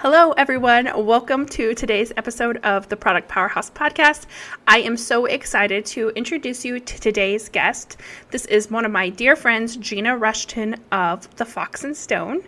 [0.00, 0.90] Hello, everyone.
[1.06, 4.26] Welcome to today's episode of the Product Powerhouse podcast.
[4.68, 7.96] I am so excited to introduce you to today's guest.
[8.30, 12.42] This is one of my dear friends, Gina Rushton of The Fox and Stone.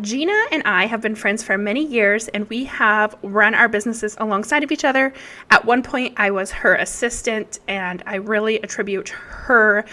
[0.00, 4.16] Gina and I have been friends for many years, and we have run our businesses
[4.20, 5.12] alongside of each other.
[5.50, 9.84] At one point, I was her assistant, and I really attribute her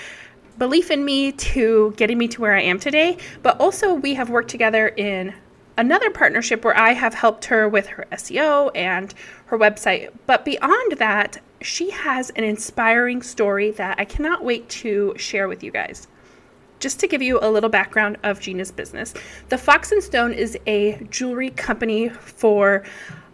[0.60, 3.18] belief in me to getting me to where I am today.
[3.42, 5.34] But also, we have worked together in
[5.78, 9.14] another partnership where I have helped her with her SEO and
[9.48, 10.12] her website.
[10.26, 15.64] But beyond that, she has an inspiring story that I cannot wait to share with
[15.64, 16.08] you guys.
[16.80, 19.14] Just to give you a little background of Gina's business,
[19.50, 22.84] the Fox and Stone is a jewelry company for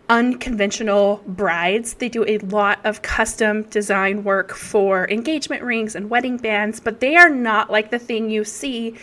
[0.10, 1.96] unconventional brides.
[1.96, 7.00] They do a lot of custom design work for engagement rings and wedding bands, but
[7.00, 8.96] they are not like the thing you see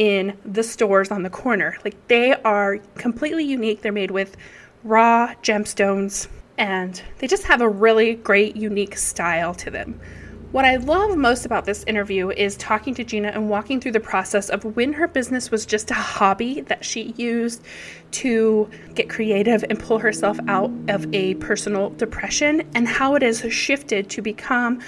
[0.00, 1.76] in the stores on the corner.
[1.84, 3.82] Like they are completely unique.
[3.82, 4.34] They're made with
[4.82, 10.00] raw gemstones and they just have a really great, unique style to them.
[10.52, 14.00] What I love most about this interview is talking to Gina and walking through the
[14.00, 17.62] process of when her business was just a hobby that she used
[18.12, 23.40] to get creative and pull herself out of a personal depression, and how it has
[23.52, 24.80] shifted to become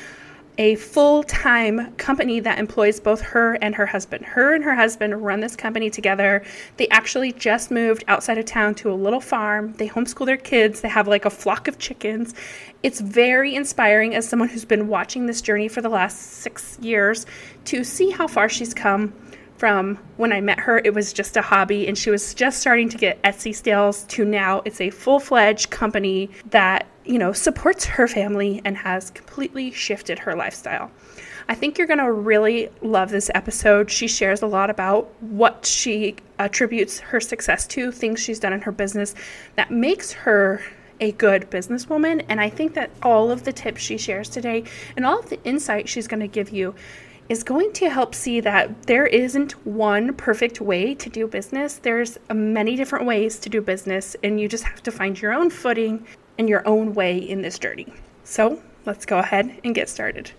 [0.58, 4.25] a full time company that employs both her and her husband.
[4.25, 6.45] Her and her husband run this company together.
[6.77, 9.73] They actually just moved outside of town to a little farm.
[9.75, 10.83] They homeschool their kids.
[10.83, 12.34] They have like a flock of chickens.
[12.83, 17.25] It's very inspiring as someone who's been watching this journey for the last six years
[17.67, 19.14] to see how far she's come
[19.62, 22.88] from when I met her, it was just a hobby and she was just starting
[22.88, 27.84] to get Etsy sales to now it's a full fledged company that you know, supports
[27.84, 30.90] her family and has completely shifted her lifestyle.
[31.48, 33.88] I think you're going to really love this episode.
[33.88, 38.62] She shares a lot about what she attributes her success to, things she's done in
[38.62, 39.14] her business
[39.55, 40.60] that makes her
[40.98, 42.24] a good businesswoman.
[42.28, 44.64] And I think that all of the tips she shares today
[44.96, 46.74] and all of the insight she's going to give you
[47.33, 51.77] is going to help see that there isn't one perfect way to do business.
[51.77, 55.48] There's many different ways to do business, and you just have to find your own
[55.48, 56.07] footing
[56.37, 57.91] and your own way in this journey.
[58.23, 60.31] So let's go ahead and get started.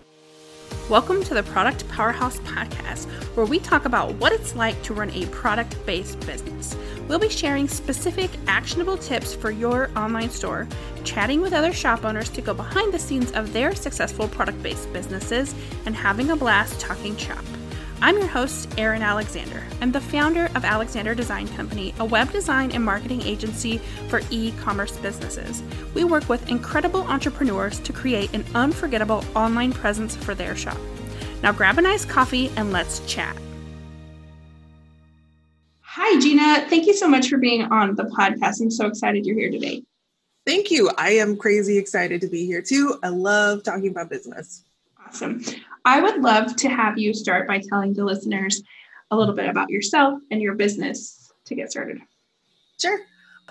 [0.90, 5.08] Welcome to the Product Powerhouse Podcast, where we talk about what it's like to run
[5.10, 6.76] a product based business.
[7.08, 10.68] We'll be sharing specific, actionable tips for your online store,
[11.02, 14.92] chatting with other shop owners to go behind the scenes of their successful product based
[14.92, 15.54] businesses,
[15.86, 17.44] and having a blast talking shop.
[18.04, 19.62] I'm your host, Erin Alexander.
[19.80, 23.78] I'm the founder of Alexander Design Company, a web design and marketing agency
[24.08, 25.62] for e commerce businesses.
[25.94, 30.76] We work with incredible entrepreneurs to create an unforgettable online presence for their shop.
[31.42, 33.38] Now grab a nice coffee and let's chat.
[35.80, 36.68] Hi, Gina.
[36.68, 38.60] Thank you so much for being on the podcast.
[38.60, 39.82] I'm so excited you're here today.
[40.44, 40.90] Thank you.
[40.98, 42.98] I am crazy excited to be here too.
[43.02, 44.62] I love talking about business.
[45.06, 45.42] Awesome.
[45.84, 48.62] I would love to have you start by telling the listeners
[49.10, 52.00] a little bit about yourself and your business to get started.
[52.80, 53.00] Sure.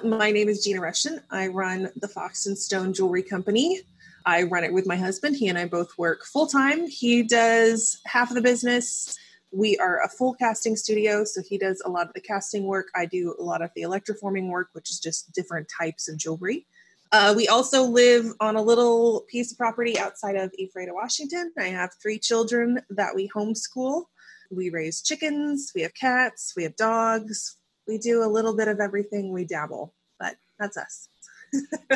[0.04, 1.22] My name is Gina Rushton.
[1.30, 3.82] I run the Fox and Stone Jewelry Company.
[4.26, 5.36] I run it with my husband.
[5.36, 6.88] He and I both work full time.
[6.88, 9.18] He does half of the business.
[9.52, 12.88] We are a full casting studio, so he does a lot of the casting work.
[12.96, 16.66] I do a lot of the electroforming work, which is just different types of jewelry.
[17.14, 21.54] Uh, we also live on a little piece of property outside of Ephrata, Washington.
[21.60, 24.06] I have three children that we homeschool.
[24.50, 27.58] We raise chickens, we have cats, we have dogs.
[27.88, 29.32] We do a little bit of everything.
[29.32, 31.08] We dabble, but that's us.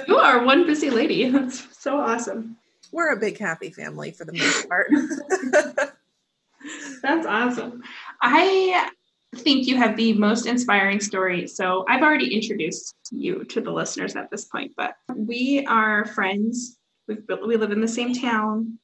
[0.07, 1.27] you are one busy lady.
[1.31, 2.57] That's so awesome.
[2.91, 4.91] We're a big happy family for the most part.
[7.01, 7.81] that's awesome.
[8.21, 8.91] I
[9.35, 11.47] think you have the most inspiring story.
[11.47, 16.77] So I've already introduced you to the listeners at this point, but we are friends.
[17.07, 18.79] We've we live in the same town,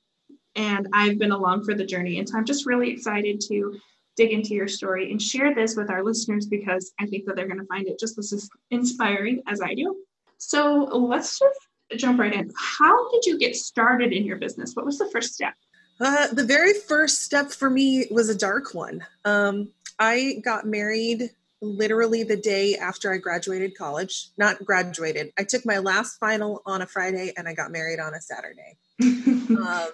[0.55, 2.19] and I've been along for the journey.
[2.19, 3.79] And so I'm just really excited to
[4.15, 7.47] dig into your story and share this with our listeners because I think that they're
[7.47, 9.95] going to find it just as inspiring as I do.
[10.38, 11.59] So let's just
[11.97, 12.51] jump right in.
[12.57, 14.75] How did you get started in your business?
[14.75, 15.53] What was the first step?
[16.00, 19.06] Uh, the very first step for me was a dark one.
[19.25, 19.69] Um,
[20.00, 21.31] I got married
[21.62, 24.30] literally the day after I graduated college.
[24.38, 25.31] Not graduated.
[25.38, 28.78] I took my last final on a Friday and I got married on a Saturday.
[29.01, 29.90] um,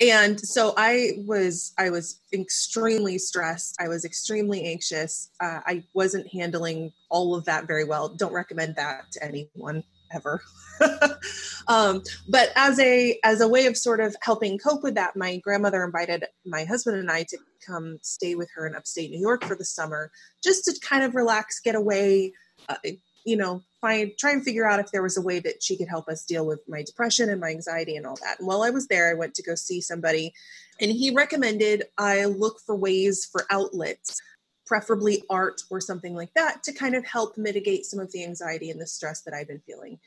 [0.00, 3.76] and so I was I was extremely stressed.
[3.78, 5.30] I was extremely anxious.
[5.40, 8.08] Uh, I wasn't handling all of that very well.
[8.08, 10.42] Don't recommend that to anyone ever.
[11.68, 15.36] um, but as a as a way of sort of helping cope with that, my
[15.38, 19.44] grandmother invited my husband and I to come stay with her in upstate New York
[19.44, 20.10] for the summer,
[20.42, 22.32] just to kind of relax, get away,
[22.68, 22.76] uh,
[23.24, 25.88] you know, find try and figure out if there was a way that she could
[25.88, 28.38] help us deal with my depression and my anxiety and all that.
[28.38, 30.32] And while I was there, I went to go see somebody,
[30.80, 34.20] and he recommended I look for ways for outlets
[34.70, 38.70] preferably art or something like that to kind of help mitigate some of the anxiety
[38.70, 39.98] and the stress that I've been feeling.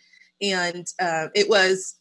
[0.42, 1.96] And uh, it was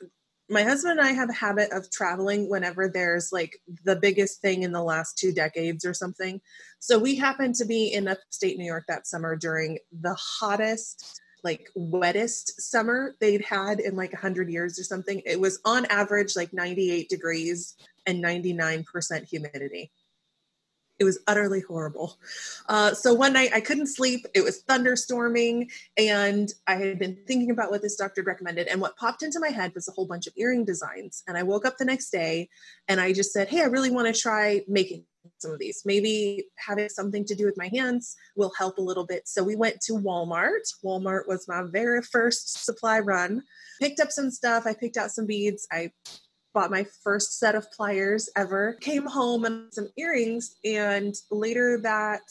[0.48, 4.62] my husband and I have a habit of traveling whenever there's like the biggest thing
[4.62, 6.40] in the last two decades or something.
[6.78, 11.68] So we happened to be in upstate New York that summer during the hottest, like
[11.74, 15.20] wettest summer they'd had in like 100 years or something.
[15.26, 17.74] It was on average like 98 degrees
[18.06, 19.90] and 99% humidity.
[20.98, 22.18] It was utterly horrible.
[22.68, 24.26] Uh, so one night I couldn't sleep.
[24.34, 28.68] It was thunderstorming, and I had been thinking about what this doctor recommended.
[28.68, 31.22] And what popped into my head was a whole bunch of earring designs.
[31.26, 32.48] And I woke up the next day
[32.88, 35.04] and I just said, Hey, I really want to try making
[35.38, 35.82] some of these.
[35.84, 39.28] Maybe having something to do with my hands will help a little bit.
[39.28, 40.72] So we went to Walmart.
[40.84, 43.42] Walmart was my very first supply run.
[43.80, 44.66] Picked up some stuff.
[44.66, 45.66] I picked out some beads.
[45.70, 45.92] I
[46.54, 50.56] bought my first set of pliers ever, came home and some earrings.
[50.64, 52.22] And later that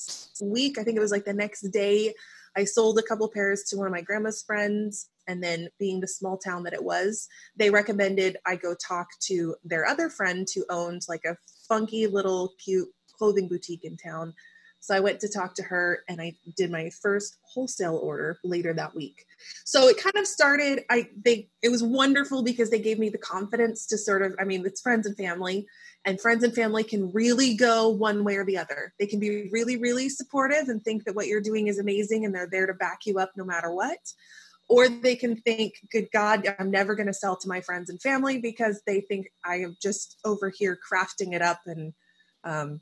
[0.41, 2.13] week, I think it was like the next day,
[2.55, 5.07] I sold a couple pairs to one of my grandma's friends.
[5.27, 9.55] And then, being the small town that it was, they recommended I go talk to
[9.63, 11.37] their other friend who owned like a
[11.69, 14.33] funky little cute clothing boutique in town
[14.81, 18.73] so I went to talk to her and I did my first wholesale order later
[18.73, 19.25] that week.
[19.63, 23.19] So it kind of started I they it was wonderful because they gave me the
[23.19, 25.67] confidence to sort of I mean it's friends and family
[26.03, 28.93] and friends and family can really go one way or the other.
[28.99, 32.33] They can be really really supportive and think that what you're doing is amazing and
[32.33, 33.99] they're there to back you up no matter what.
[34.67, 38.01] Or they can think, good God, I'm never going to sell to my friends and
[38.01, 41.93] family because they think I am just over here crafting it up and
[42.45, 42.79] um,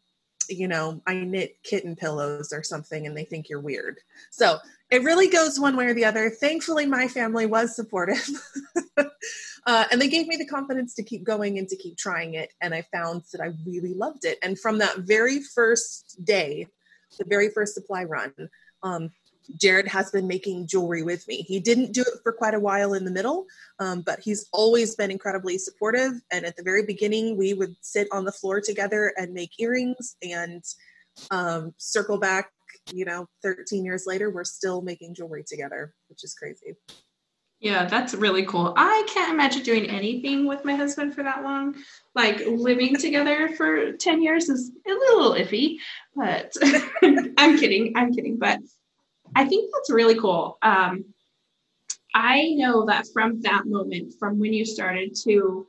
[0.49, 3.99] you know, I knit kitten pillows or something and they think you're weird.
[4.31, 4.57] So
[4.91, 6.29] it really goes one way or the other.
[6.29, 8.27] Thankfully, my family was supportive.
[8.97, 12.51] uh, and they gave me the confidence to keep going and to keep trying it.
[12.61, 14.39] And I found that I really loved it.
[14.41, 16.67] And from that very first day,
[17.17, 18.33] the very first supply run,
[18.83, 19.11] um,
[19.57, 21.37] Jared has been making jewelry with me.
[21.37, 23.45] He didn't do it for quite a while in the middle,
[23.79, 26.13] um, but he's always been incredibly supportive.
[26.31, 30.15] And at the very beginning, we would sit on the floor together and make earrings
[30.21, 30.63] and
[31.31, 32.51] um, circle back.
[32.93, 36.75] You know, 13 years later, we're still making jewelry together, which is crazy.
[37.59, 38.73] Yeah, that's really cool.
[38.77, 41.75] I can't imagine doing anything with my husband for that long.
[42.15, 45.75] Like living together for 10 years is a little iffy,
[46.15, 46.53] but
[47.37, 47.93] I'm kidding.
[47.97, 48.37] I'm kidding.
[48.37, 48.59] But
[49.35, 50.57] I think that's really cool.
[50.61, 51.05] Um,
[52.13, 55.67] I know that from that moment, from when you started to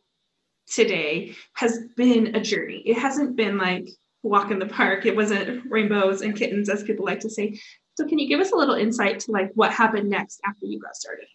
[0.68, 2.82] today, has been a journey.
[2.86, 3.88] It hasn't been like
[4.22, 5.06] walk in the park.
[5.06, 7.60] It wasn't rainbows and kittens, as people like to say.
[7.96, 10.80] So, can you give us a little insight to like what happened next after you
[10.80, 11.26] got started?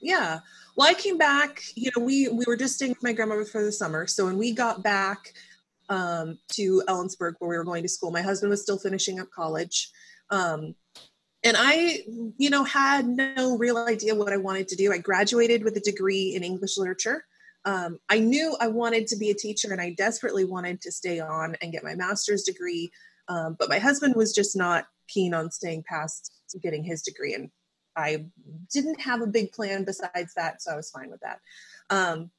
[0.00, 0.40] Yeah.
[0.76, 1.62] Well, I came back.
[1.74, 4.06] You know, we we were just staying with my grandmother for the summer.
[4.06, 5.32] So when we got back
[5.88, 9.28] um, to Ellensburg, where we were going to school, my husband was still finishing up
[9.30, 9.90] college.
[10.30, 10.74] Um,
[11.46, 12.02] and I,
[12.38, 14.92] you know, had no real idea what I wanted to do.
[14.92, 17.24] I graduated with a degree in English literature.
[17.64, 21.20] Um, I knew I wanted to be a teacher and I desperately wanted to stay
[21.20, 22.90] on and get my master's degree.
[23.28, 26.32] Um, but my husband was just not keen on staying past
[26.62, 27.34] getting his degree.
[27.34, 27.50] And
[27.94, 28.26] I
[28.72, 30.62] didn't have a big plan besides that.
[30.62, 31.38] So I was fine with that.
[31.90, 32.30] Um,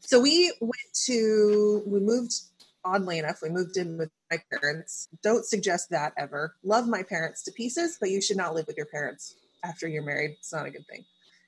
[0.00, 2.32] so we went to, we moved
[2.84, 5.08] oddly enough, we moved in with my parents.
[5.22, 6.54] Don't suggest that ever.
[6.62, 10.02] Love my parents to pieces, but you should not live with your parents after you're
[10.02, 10.36] married.
[10.38, 11.04] It's not a good thing.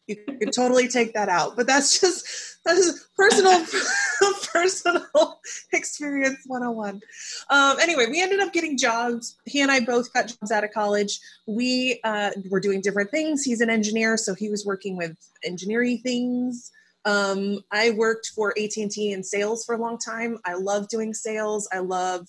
[0.07, 2.27] You could totally take that out, but that's just
[2.65, 3.65] that's personal
[4.53, 5.41] personal
[5.73, 7.01] experience 101.
[7.49, 9.37] Um, anyway, we ended up getting jobs.
[9.45, 11.21] He and I both got jobs out of college.
[11.47, 13.45] We uh, were doing different things.
[13.45, 16.73] He's an engineer, so he was working with engineering things.
[17.05, 20.39] Um, I worked for AT&T in sales for a long time.
[20.45, 21.69] I love doing sales.
[21.73, 22.29] I love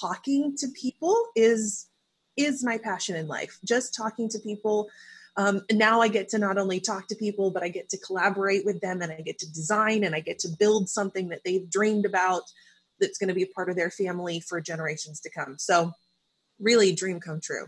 [0.00, 1.88] talking to people is
[2.36, 3.58] is my passion in life.
[3.64, 4.88] Just talking to people.
[5.36, 8.64] Um, now I get to not only talk to people, but I get to collaborate
[8.64, 11.68] with them and I get to design and I get to build something that they've
[11.70, 12.42] dreamed about
[13.00, 15.56] that's going to be a part of their family for generations to come.
[15.58, 15.92] So,
[16.60, 17.66] really, dream come true.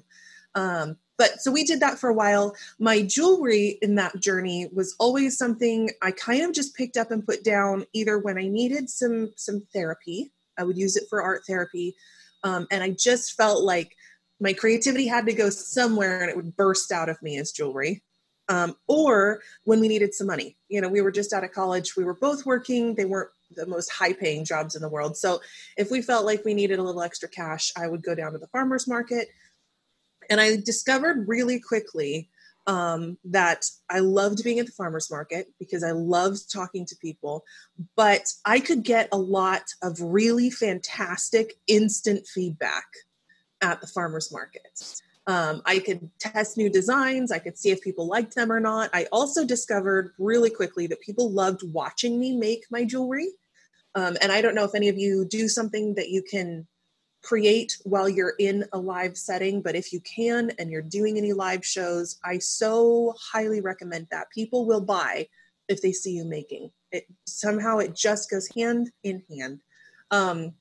[0.55, 2.55] Um, but so we did that for a while.
[2.79, 7.25] My jewelry in that journey was always something I kind of just picked up and
[7.25, 11.43] put down either when I needed some some therapy, I would use it for art
[11.47, 11.95] therapy,
[12.43, 13.97] um, and I just felt like
[14.41, 18.03] my creativity had to go somewhere and it would burst out of me as jewelry.
[18.49, 21.97] Um, or when we needed some money, you know, we were just out of college,
[21.97, 22.95] we were both working.
[22.95, 25.17] They weren't the most high paying jobs in the world.
[25.17, 25.41] So
[25.77, 28.39] if we felt like we needed a little extra cash, I would go down to
[28.39, 29.29] the farmer's market
[30.31, 32.29] and I discovered really quickly
[32.67, 37.45] um, that I loved being at the farmer's market because I loved talking to people,
[37.95, 42.87] but I could get a lot of really fantastic instant feedback
[43.63, 45.01] at the farmer's market.
[45.29, 47.33] Um, I could test new designs.
[47.33, 48.91] I could see if people liked them or not.
[48.93, 53.29] I also discovered really quickly that people loved watching me make my jewelry.
[53.95, 56.67] Um, and I don't know if any of you do something that you can
[57.27, 61.33] create while you're in a live setting, but if you can and you're doing any
[61.33, 64.31] live shows, I so highly recommend that.
[64.31, 65.27] People will buy
[65.69, 67.05] if they see you making it.
[67.27, 69.61] Somehow it just goes hand in hand.
[70.13, 70.55] Um,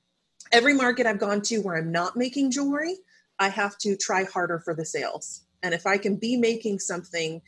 [0.50, 2.96] every market I've gone to where I'm not making jewelry,
[3.38, 5.42] I have to try harder for the sales.
[5.62, 7.42] And if I can be making something,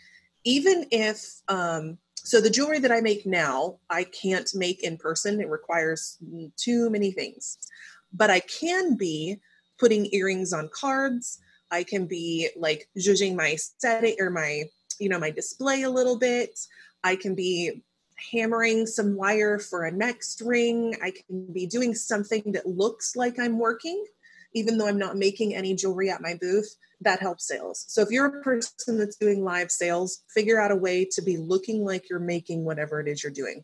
[0.44, 5.40] even if, um, so the jewelry that I make now, I can't make in person.
[5.40, 6.18] It requires
[6.56, 7.58] too many things
[8.12, 9.40] but I can be
[9.78, 11.38] putting earrings on cards.
[11.70, 14.64] I can be like judging my setting or my,
[14.98, 16.58] you know, my display a little bit.
[17.04, 17.82] I can be
[18.32, 20.96] hammering some wire for a next ring.
[21.02, 24.04] I can be doing something that looks like I'm working,
[24.54, 26.74] even though I'm not making any jewelry at my booth.
[27.02, 27.84] That helps sales.
[27.86, 31.36] So if you're a person that's doing live sales, figure out a way to be
[31.36, 33.62] looking like you're making whatever it is you're doing.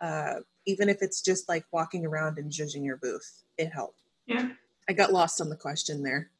[0.00, 4.00] Uh, even if it's just like walking around and judging your booth it helped.
[4.26, 4.50] Yeah.
[4.88, 6.30] I got lost on the question there.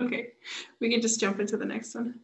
[0.00, 0.28] Okay.
[0.80, 2.20] We can just jump into the next one.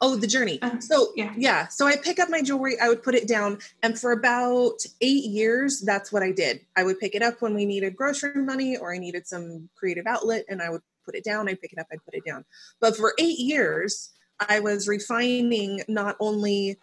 [0.00, 0.60] Oh, the journey.
[0.62, 1.66] Uh, so yeah, yeah.
[1.68, 5.24] So I pick up my jewelry, I would put it down, and for about eight
[5.24, 6.60] years, that's what I did.
[6.76, 10.06] I would pick it up when we needed grocery money or I needed some creative
[10.06, 11.48] outlet, and I would put it down.
[11.48, 12.44] I'd pick it up, I'd put it down.
[12.80, 14.10] But for eight years,
[14.48, 16.78] I was refining not only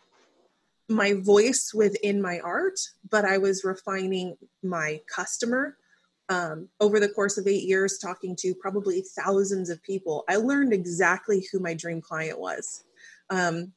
[0.89, 5.77] my voice within my art, but I was refining my customer
[6.29, 10.73] um, over the course of eight years, talking to probably thousands of people, I learned
[10.73, 12.83] exactly who my dream client was.
[13.31, 13.73] Um,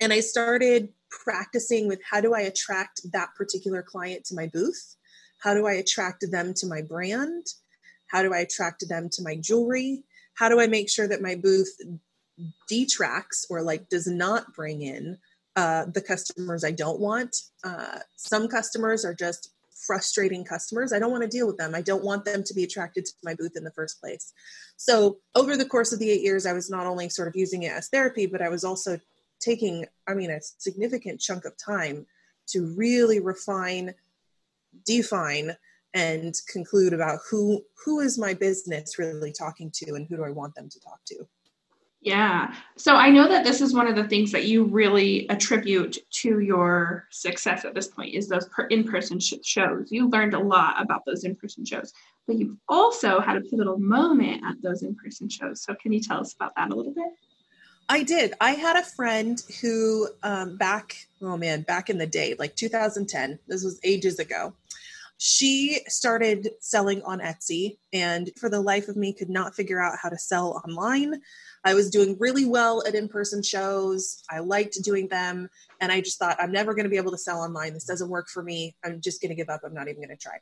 [0.00, 4.96] and I started practicing with how do I attract that particular client to my booth?
[5.42, 7.46] How do I attract them to my brand?
[8.08, 10.04] How do I attract them to my jewelry?
[10.34, 11.74] How do I make sure that my booth
[12.68, 15.18] detracts or like does not bring in
[15.56, 17.34] uh, the customers I don't want?
[17.64, 19.52] Uh, some customers are just
[19.86, 20.92] frustrating customers.
[20.92, 21.74] I don't want to deal with them.
[21.74, 24.32] I don't want them to be attracted to my booth in the first place.
[24.76, 27.62] So, over the course of the eight years, I was not only sort of using
[27.62, 29.00] it as therapy, but I was also
[29.40, 32.06] taking, I mean, a significant chunk of time
[32.48, 33.94] to really refine,
[34.84, 35.56] define,
[35.94, 40.30] and conclude about who who is my business really talking to and who do I
[40.30, 41.26] want them to talk to.
[42.00, 42.54] Yeah.
[42.76, 46.38] So I know that this is one of the things that you really attribute to
[46.38, 49.90] your success at this point is those in person sh- shows.
[49.90, 51.92] You learned a lot about those in person shows,
[52.26, 55.62] but you've also had a pivotal moment at those in person shows.
[55.62, 57.12] So can you tell us about that a little bit?
[57.88, 58.34] I did.
[58.40, 63.38] I had a friend who, um, back, oh man, back in the day, like 2010,
[63.48, 64.52] this was ages ago,
[65.18, 69.98] she started selling on Etsy and for the life of me could not figure out
[70.00, 71.20] how to sell online.
[71.64, 74.22] I was doing really well at in person shows.
[74.30, 75.50] I liked doing them.
[75.80, 77.74] And I just thought, I'm never going to be able to sell online.
[77.74, 78.76] This doesn't work for me.
[78.84, 79.62] I'm just going to give up.
[79.64, 80.38] I'm not even going to try.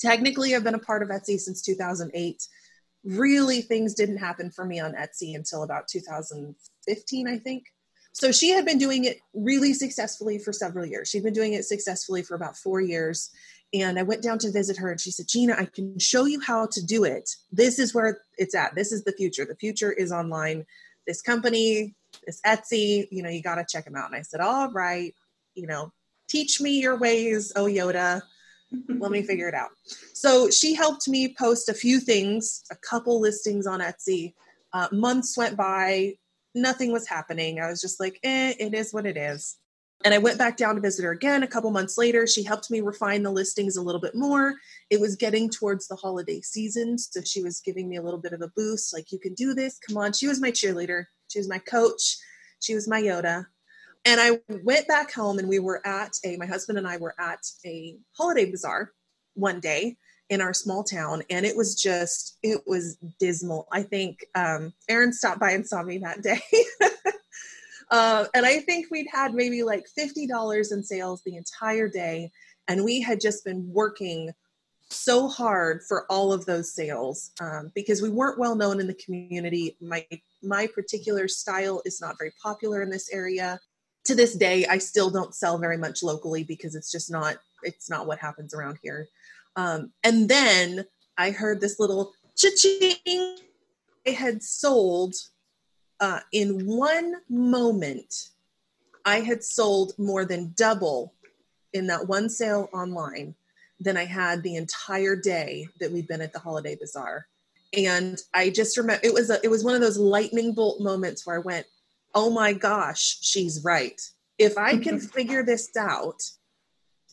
[0.00, 2.46] Technically, I've been a part of Etsy since 2008.
[3.02, 7.64] Really, things didn't happen for me on Etsy until about 2015, I think.
[8.12, 11.08] So she had been doing it really successfully for several years.
[11.08, 13.30] She'd been doing it successfully for about four years.
[13.72, 16.40] And I went down to visit her and she said, Gina, I can show you
[16.40, 17.30] how to do it.
[17.52, 18.74] This is where it's at.
[18.74, 19.44] This is the future.
[19.44, 20.66] The future is online.
[21.06, 21.94] This company,
[22.26, 24.06] this Etsy, you know, you got to check them out.
[24.06, 25.14] And I said, All right,
[25.54, 25.92] you know,
[26.28, 28.22] teach me your ways, oh Yoda.
[28.88, 29.70] Let me figure it out.
[30.14, 34.34] So she helped me post a few things, a couple listings on Etsy.
[34.72, 36.14] Uh, months went by,
[36.54, 37.60] nothing was happening.
[37.60, 39.56] I was just like, eh, it is what it is.
[40.04, 42.26] And I went back down to visit her again a couple months later.
[42.26, 44.54] She helped me refine the listings a little bit more.
[44.88, 46.96] It was getting towards the holiday season.
[46.96, 49.52] So she was giving me a little bit of a boost like, you can do
[49.52, 49.78] this.
[49.86, 50.12] Come on.
[50.12, 52.16] She was my cheerleader, she was my coach,
[52.60, 53.46] she was my Yoda.
[54.06, 57.14] And I went back home and we were at a, my husband and I were
[57.20, 58.92] at a holiday bazaar
[59.34, 59.98] one day
[60.30, 65.12] in our small town and it was just it was dismal i think um Erin
[65.12, 66.40] stopped by and saw me that day
[67.90, 72.30] Uh, and I think we'd had maybe like $50 in sales the entire day.
[72.68, 74.32] And we had just been working
[74.92, 78.94] so hard for all of those sales um, because we weren't well known in the
[78.94, 79.76] community.
[79.80, 80.06] My
[80.42, 83.60] my particular style is not very popular in this area.
[84.06, 87.88] To this day, I still don't sell very much locally because it's just not it's
[87.88, 89.08] not what happens around here.
[89.56, 90.86] Um, and then
[91.18, 93.36] I heard this little cha-ching.
[94.06, 95.14] I had sold
[96.00, 98.30] uh, in one moment
[99.04, 101.14] I had sold more than double
[101.72, 103.34] in that one sale online
[103.78, 107.26] than I had the entire day that we'd been at the holiday bazaar.
[107.76, 111.26] And I just remember it was a, it was one of those lightning bolt moments
[111.26, 111.66] where I went,
[112.14, 114.00] "Oh my gosh, she's right.
[114.38, 116.22] If I can figure this out,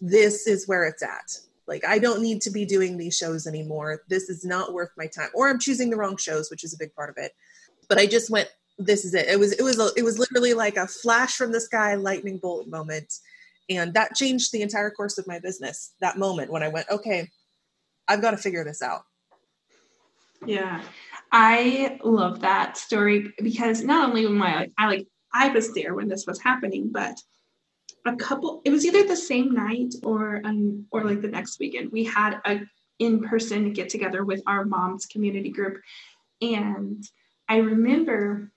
[0.02, 1.40] this is where it's at.
[1.68, 4.02] Like I don't need to be doing these shows anymore.
[4.08, 5.30] This is not worth my time.
[5.36, 7.34] Or I'm choosing the wrong shows, which is a big part of it.
[7.88, 9.28] But I just went, this is it.
[9.28, 12.38] It was it was a, it was literally like a flash from the sky lightning
[12.38, 13.14] bolt moment.
[13.70, 17.30] And that changed the entire course of my business that moment when i went okay
[18.08, 19.02] i've got to figure this out.
[20.46, 20.82] Yeah.
[21.32, 25.94] I love that story because not only am i like i like i was there
[25.94, 27.20] when this was happening but
[28.06, 31.92] a couple it was either the same night or um, or like the next weekend.
[31.92, 32.62] We had a
[33.00, 35.82] in-person get together with our mom's community group.
[36.42, 37.04] And
[37.50, 38.52] i remember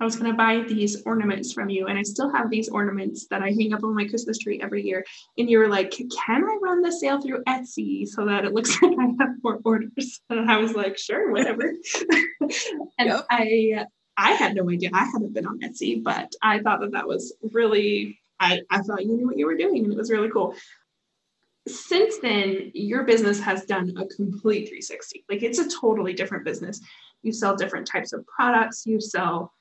[0.00, 3.26] I was going to buy these ornaments from you, and I still have these ornaments
[3.28, 5.04] that I hang up on my Christmas tree every year.
[5.38, 8.70] And you were like, "Can I run the sale through Etsy so that it looks
[8.82, 11.72] like I have more orders?" And I was like, "Sure, whatever."
[12.40, 13.26] and yep.
[13.30, 13.86] I
[14.16, 14.90] I had no idea.
[14.92, 19.04] I hadn't been on Etsy, but I thought that that was really I I thought
[19.04, 20.56] you knew what you were doing, and it was really cool.
[21.66, 25.24] Since then, your business has done a complete 360.
[25.30, 26.80] Like it's a totally different business.
[27.22, 28.84] You sell different types of products.
[28.84, 29.52] You sell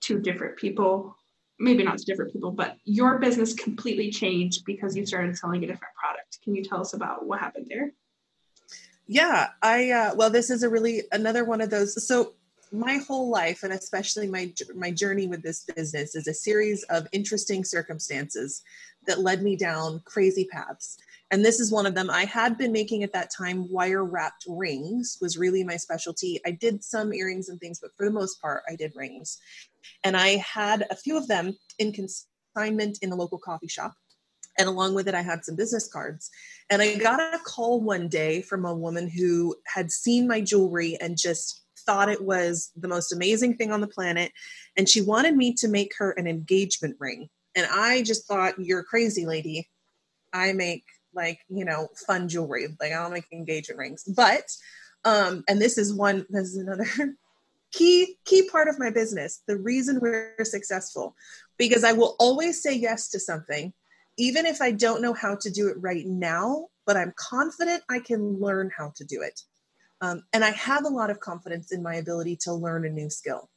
[0.00, 1.16] to different people
[1.60, 5.66] maybe not to different people but your business completely changed because you started selling a
[5.66, 6.38] different product.
[6.42, 7.92] Can you tell us about what happened there?
[9.06, 12.06] Yeah i uh, well this is a really another one of those.
[12.06, 12.34] So
[12.72, 17.06] my whole life and especially my my journey with this business is a series of
[17.12, 18.62] interesting circumstances
[19.06, 20.96] that led me down crazy paths.
[21.32, 22.10] And this is one of them.
[22.10, 26.40] I had been making at that time wire wrapped rings was really my specialty.
[26.44, 29.38] I did some earrings and things but for the most part i did rings
[30.04, 33.94] and i had a few of them in consignment in a local coffee shop.
[34.58, 36.30] And along with it i had some business cards.
[36.70, 40.96] And i got a call one day from a woman who had seen my jewelry
[41.00, 44.32] and just thought it was the most amazing thing on the planet.
[44.76, 47.28] And she wanted me to make her an engagement ring.
[47.56, 49.68] And i just thought you're crazy lady.
[50.32, 52.68] I make like you know fun jewelry.
[52.80, 54.04] Like i don't make engagement rings.
[54.04, 54.44] But
[55.04, 56.86] um and this is one this is another
[57.72, 61.14] key key part of my business the reason we're successful
[61.56, 63.72] because i will always say yes to something
[64.18, 67.98] even if i don't know how to do it right now but i'm confident i
[67.98, 69.40] can learn how to do it.
[70.00, 73.10] Um, and i have a lot of confidence in my ability to learn a new
[73.10, 73.48] skill.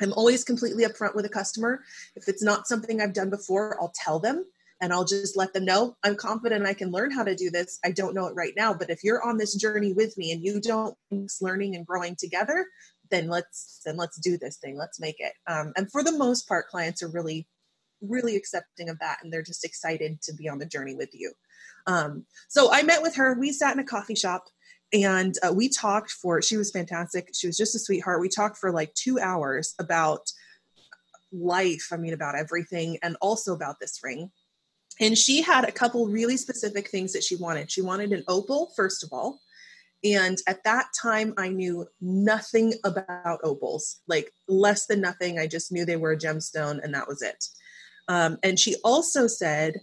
[0.00, 1.82] I'm always completely upfront with a customer.
[2.14, 4.44] If it's not something i've done before i'll tell them
[4.82, 7.78] and I'll just let them know I'm confident I can learn how to do this.
[7.84, 10.44] I don't know it right now, but if you're on this journey with me and
[10.44, 10.96] you don't
[11.40, 12.66] learning and growing together,
[13.12, 14.76] then let's then let's do this thing.
[14.76, 15.34] Let's make it.
[15.46, 17.46] Um, and for the most part, clients are really
[18.00, 21.32] really accepting of that and they're just excited to be on the journey with you.
[21.86, 23.38] Um, so I met with her.
[23.38, 24.46] We sat in a coffee shop
[24.92, 28.58] and uh, we talked for she was fantastic she was just a sweetheart we talked
[28.58, 30.30] for like two hours about
[31.32, 34.30] life i mean about everything and also about this ring
[35.00, 37.70] and she had a couple really specific things that she wanted.
[37.70, 39.40] She wanted an opal, first of all.
[40.04, 45.38] And at that time, I knew nothing about opals, like less than nothing.
[45.38, 47.44] I just knew they were a gemstone and that was it.
[48.08, 49.80] Um, and she also said,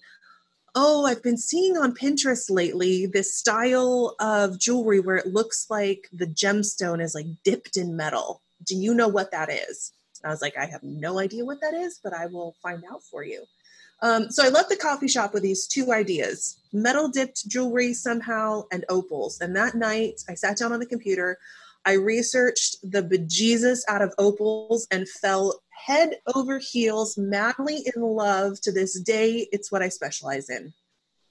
[0.76, 6.08] Oh, I've been seeing on Pinterest lately this style of jewelry where it looks like
[6.14, 8.42] the gemstone is like dipped in metal.
[8.64, 9.94] Do you know what that is?
[10.24, 13.04] I was like, I have no idea what that is, but I will find out
[13.04, 13.46] for you.
[14.02, 18.64] Um, so I left the coffee shop with these two ideas metal dipped jewelry somehow
[18.72, 19.42] and opals.
[19.42, 21.38] And that night I sat down on the computer.
[21.86, 28.62] I researched the bejesus out of opals and fell head over heels, madly in love.
[28.62, 30.74] To this day, it's what I specialize in.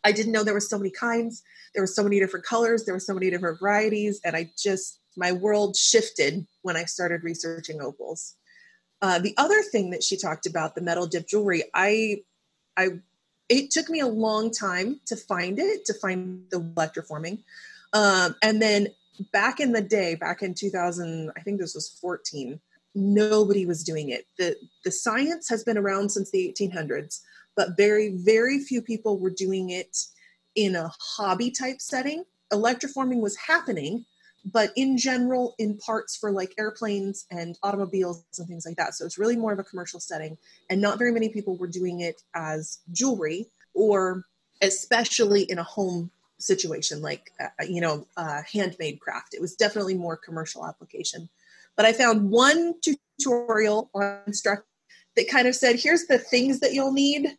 [0.05, 1.43] I didn't know there were so many kinds,
[1.75, 5.01] there were so many different colors, there were so many different varieties, and I just,
[5.17, 8.37] my world shifted when I started researching opals.
[9.03, 12.23] Uh, the other thing that she talked about, the metal dip jewelry, I
[12.79, 12.89] I
[13.49, 17.39] it took me a long time to find it, to find the electroforming.
[17.93, 18.89] Um, and then
[19.33, 22.61] back in the day, back in 2000, I think this was 14,
[22.95, 24.27] nobody was doing it.
[24.39, 27.21] The, the science has been around since the 1800s,
[27.57, 29.97] but very, very few people were doing it
[30.55, 32.25] in a hobby type setting.
[32.53, 34.05] Electroforming was happening,
[34.53, 38.95] but in general in parts for like airplanes and automobiles and things like that.
[38.95, 40.39] So it's really more of a commercial setting
[40.71, 44.25] and not very many people were doing it as jewelry or
[44.63, 49.35] especially in a home situation like uh, you know uh, handmade craft.
[49.35, 51.29] It was definitely more commercial application.
[51.77, 54.67] But i found one tutorial on instruct
[55.17, 57.37] that kind of said, here's the things that you'll need,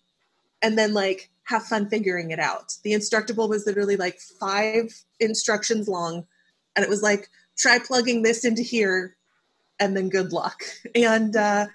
[0.61, 2.73] and then like have fun figuring it out.
[2.83, 6.25] The Instructable was literally like five instructions long,
[6.79, 9.17] and it was like, try plugging this into here,
[9.81, 10.63] and then good luck.
[10.95, 11.67] And uh,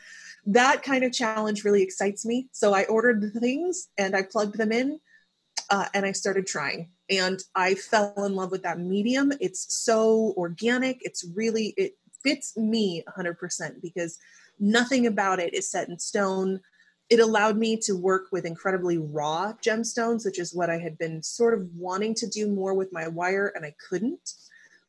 [0.47, 2.49] that kind of challenge really excites me.
[2.53, 4.99] So I ordered the things and I plugged them in,
[5.69, 6.88] uh, and I started trying.
[7.11, 9.31] And I fell in love with that medium.
[9.43, 11.01] It's so organic.
[11.03, 14.19] It's really, it fits me 100% because
[14.59, 16.61] nothing about it is set in stone.
[17.11, 21.23] It allowed me to work with incredibly raw gemstones, which is what I had been
[21.23, 24.33] sort of wanting to do more with my wire, and I couldn't.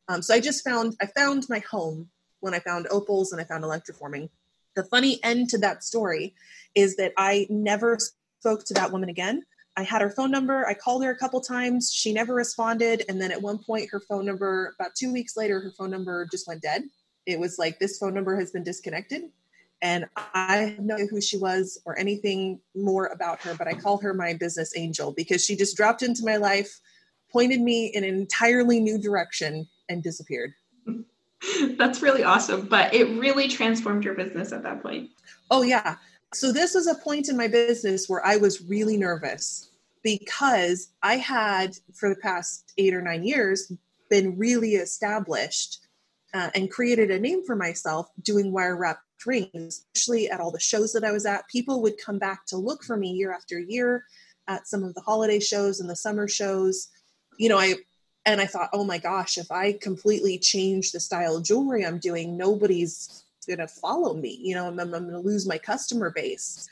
[0.08, 3.44] Um, so I just found I found my home when I found opals and I
[3.44, 4.30] found electroforming.
[4.76, 6.36] The funny end to that story
[6.76, 7.98] is that I never
[8.40, 9.44] spoke to that woman again.
[9.78, 10.66] I had her phone number.
[10.68, 11.92] I called her a couple times.
[11.92, 13.04] She never responded.
[13.10, 16.28] And then at one point, her phone number, about two weeks later, her phone number
[16.32, 16.84] just went dead.
[17.26, 19.24] It was like, this phone number has been disconnected
[19.82, 23.74] and I have no idea who she was or anything more about her, but I
[23.74, 26.80] call her my business angel because she just dropped into my life,
[27.32, 30.54] pointed me in an entirely new direction, and disappeared.
[31.78, 35.10] That's really awesome, but it really transformed your business at that point.
[35.52, 35.98] Oh, yeah.
[36.34, 39.70] So, this was a point in my business where I was really nervous
[40.04, 43.72] because I had, for the past eight or nine years,
[44.10, 45.80] been really established
[46.34, 50.60] uh, and created a name for myself doing wire wrap rings, especially at all the
[50.60, 51.48] shows that I was at.
[51.48, 54.04] People would come back to look for me year after year
[54.48, 56.90] at some of the holiday shows and the summer shows.
[57.40, 57.76] You know, I
[58.26, 62.00] and I thought, oh my gosh, if I completely change the style of jewelry I'm
[62.00, 64.40] doing, nobody's gonna follow me.
[64.42, 66.68] You know, I'm, I'm gonna lose my customer base.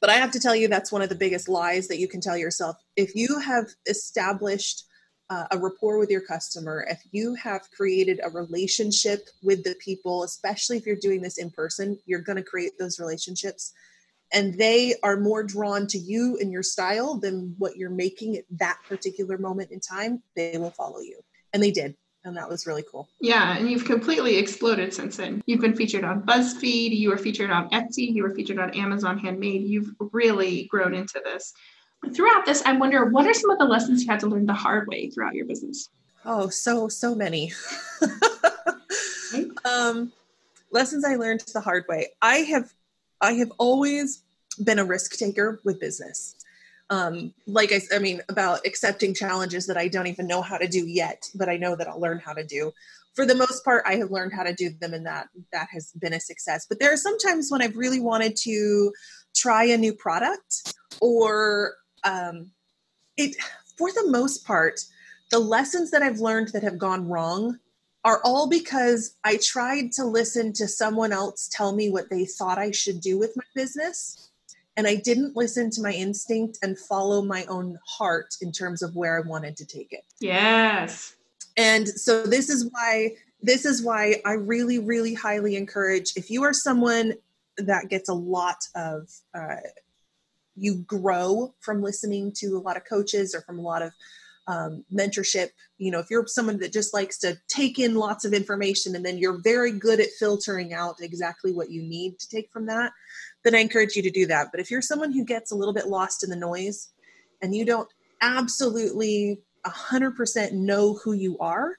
[0.00, 2.20] But I have to tell you, that's one of the biggest lies that you can
[2.20, 2.76] tell yourself.
[2.96, 4.84] If you have established
[5.30, 10.22] uh, a rapport with your customer, if you have created a relationship with the people,
[10.22, 13.72] especially if you're doing this in person, you're going to create those relationships.
[14.34, 18.44] And they are more drawn to you and your style than what you're making at
[18.58, 20.22] that particular moment in time.
[20.36, 21.20] They will follow you.
[21.52, 21.96] And they did.
[22.24, 23.08] And that was really cool.
[23.20, 23.56] Yeah.
[23.56, 25.42] And you've completely exploded since then.
[25.46, 29.18] You've been featured on BuzzFeed, you were featured on Etsy, you were featured on Amazon
[29.18, 29.62] Handmade.
[29.62, 31.52] You've really grown into this
[32.12, 34.54] throughout this, I wonder what are some of the lessons you had to learn the
[34.54, 35.88] hard way throughout your business?
[36.24, 37.52] Oh, so, so many.
[39.64, 40.12] um,
[40.70, 42.08] lessons I learned the hard way.
[42.20, 42.72] I have,
[43.20, 44.22] I have always
[44.62, 46.36] been a risk taker with business.
[46.90, 50.68] Um, like I, I mean, about accepting challenges that I don't even know how to
[50.68, 52.72] do yet, but I know that I'll learn how to do.
[53.14, 55.92] For the most part, I have learned how to do them, and that that has
[55.92, 56.66] been a success.
[56.68, 58.92] But there are some times when I've really wanted to
[59.34, 62.50] try a new product or um,
[63.16, 63.36] it
[63.76, 64.80] for the most part
[65.30, 67.58] the lessons that i've learned that have gone wrong
[68.04, 72.58] are all because i tried to listen to someone else tell me what they thought
[72.58, 74.30] i should do with my business
[74.76, 78.94] and i didn't listen to my instinct and follow my own heart in terms of
[78.94, 81.14] where i wanted to take it yes
[81.56, 83.10] and so this is why
[83.42, 87.14] this is why i really really highly encourage if you are someone
[87.56, 89.56] that gets a lot of uh,
[90.56, 93.92] you grow from listening to a lot of coaches or from a lot of
[94.46, 95.50] um, mentorship.
[95.78, 99.04] You know, if you're someone that just likes to take in lots of information and
[99.04, 102.92] then you're very good at filtering out exactly what you need to take from that,
[103.44, 104.48] then I encourage you to do that.
[104.50, 106.88] But if you're someone who gets a little bit lost in the noise
[107.42, 107.88] and you don't
[108.20, 111.76] absolutely 100% know who you are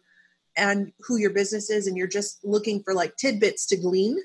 [0.56, 4.18] and who your business is, and you're just looking for like tidbits to glean,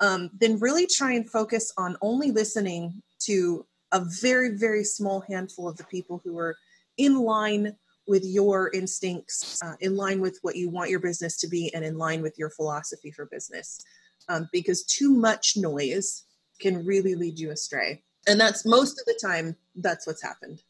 [0.00, 5.68] um, then really try and focus on only listening to a very, very small handful
[5.68, 6.56] of the people who are
[6.96, 11.48] in line with your instincts, uh, in line with what you want your business to
[11.48, 13.80] be, and in line with your philosophy for business.
[14.28, 16.24] Um, because too much noise
[16.60, 18.02] can really lead you astray.
[18.26, 20.62] And that's most of the time, that's what's happened.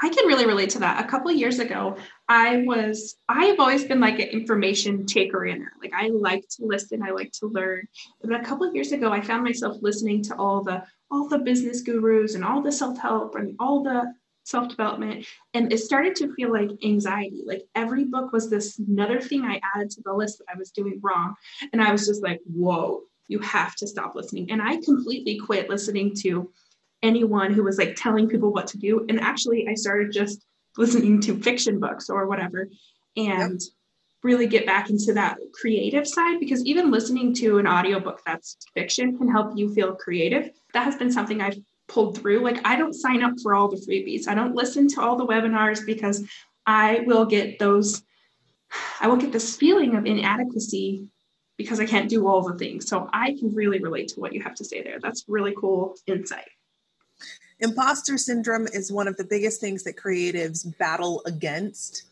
[0.00, 1.04] I can really relate to that.
[1.04, 1.96] A couple years ago,
[2.28, 6.66] I was, I have always been like an information taker in Like I like to
[6.66, 7.88] listen, I like to learn.
[8.22, 11.82] But a couple years ago, I found myself listening to all the all the business
[11.82, 14.12] gurus and all the self-help and all the
[14.44, 19.44] self-development and it started to feel like anxiety like every book was this another thing
[19.44, 21.34] i added to the list that i was doing wrong
[21.72, 25.68] and i was just like whoa you have to stop listening and i completely quit
[25.68, 26.50] listening to
[27.02, 30.44] anyone who was like telling people what to do and actually i started just
[30.76, 32.68] listening to fiction books or whatever
[33.16, 33.70] and yep
[34.26, 39.16] really get back into that creative side because even listening to an audiobook that's fiction
[39.16, 40.50] can help you feel creative.
[40.74, 42.40] That has been something I've pulled through.
[42.40, 44.26] Like I don't sign up for all the freebies.
[44.26, 46.26] I don't listen to all the webinars because
[46.66, 48.02] I will get those
[49.00, 51.06] I will get this feeling of inadequacy
[51.56, 52.88] because I can't do all the things.
[52.88, 54.98] So I can really relate to what you have to say there.
[55.00, 56.48] That's really cool insight.
[57.60, 62.04] Imposter syndrome is one of the biggest things that creatives battle against.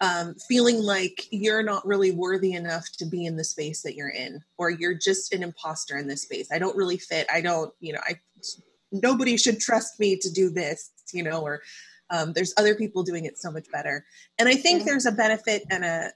[0.00, 4.10] Um, feeling like you're not really worthy enough to be in the space that you're
[4.10, 6.52] in, or you're just an imposter in this space.
[6.52, 7.26] I don't really fit.
[7.32, 8.20] I don't, you know, I
[8.92, 11.62] nobody should trust me to do this, you know, or
[12.10, 14.04] um, there's other people doing it so much better.
[14.38, 16.12] And I think there's a benefit and a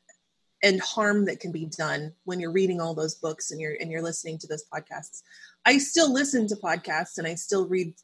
[0.62, 3.90] and harm that can be done when you're reading all those books and you're and
[3.90, 5.22] you're listening to those podcasts.
[5.64, 7.94] I still listen to podcasts and I still read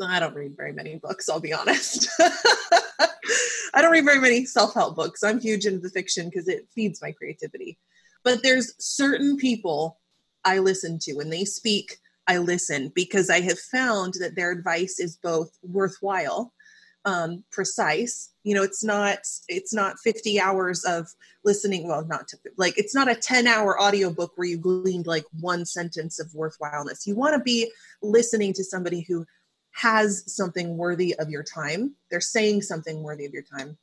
[0.00, 2.08] I don't read very many books, I'll be honest.
[2.20, 5.22] I don't read very many self-help books.
[5.22, 7.78] I'm huge into the fiction because it feeds my creativity.
[8.22, 9.98] But there's certain people
[10.44, 14.98] I listen to when they speak, I listen because I have found that their advice
[14.98, 16.52] is both worthwhile
[17.04, 18.30] um, precise.
[18.42, 21.08] You know it's not it's not 50 hours of
[21.44, 25.24] listening well not to, like it's not a 10 hour audiobook where you gleaned like
[25.40, 27.06] one sentence of worthwhileness.
[27.06, 27.70] You want to be
[28.02, 29.26] listening to somebody who
[29.72, 31.94] has something worthy of your time.
[32.10, 33.76] They're saying something worthy of your time.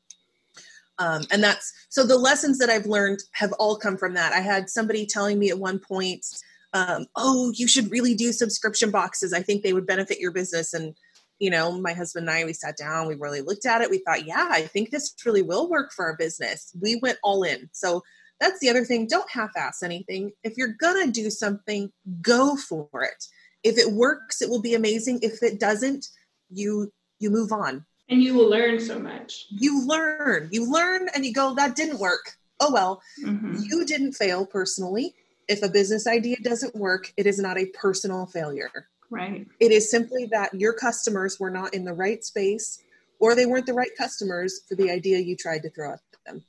[1.00, 4.34] Um, and that's so the lessons that i've learned have all come from that.
[4.34, 6.26] I had somebody telling me at one point
[6.74, 9.34] um, oh you should really do subscription boxes.
[9.34, 10.74] I think they would benefit your business.
[10.74, 10.96] And
[11.42, 13.90] you know, my husband and I, we sat down, we really looked at it.
[13.90, 16.72] We thought, yeah, I think this really will work for our business.
[16.80, 17.68] We went all in.
[17.74, 18.04] So
[18.40, 19.08] that's the other thing.
[19.08, 20.34] Don't half ass anything.
[20.44, 23.26] If you're going to do something, go for it.
[23.64, 25.20] If it works, it will be amazing.
[25.24, 26.06] If it doesn't,
[26.52, 27.86] you you move on.
[28.08, 29.48] And you will learn so much.
[29.50, 30.50] You learn.
[30.52, 32.34] You learn and you go, that didn't work.
[32.60, 33.02] Oh well.
[33.26, 33.56] Mm-hmm.
[33.64, 35.16] You didn't fail personally.
[35.48, 38.90] If a business idea doesn't work, it is not a personal failure.
[39.12, 39.46] Right.
[39.60, 42.82] It is simply that your customers were not in the right space
[43.20, 46.44] or they weren't the right customers for the idea you tried to throw at them.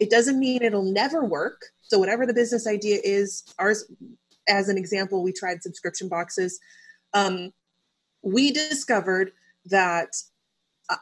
[0.00, 1.66] It doesn't mean it'll never work.
[1.82, 3.84] So, whatever the business idea is, ours,
[4.48, 6.58] as an example, we tried subscription boxes.
[7.14, 7.52] Um,
[8.22, 9.32] we discovered
[9.66, 10.08] that